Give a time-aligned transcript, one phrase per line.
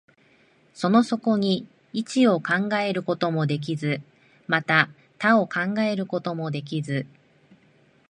[0.73, 4.01] その底に一を考えることもできず、
[4.47, 4.89] また
[5.19, 7.05] 多を考えることもできず、